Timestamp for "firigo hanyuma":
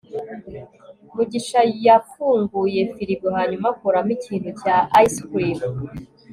2.93-3.65